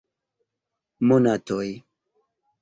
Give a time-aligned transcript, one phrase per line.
[1.11, 1.69] Monatoj!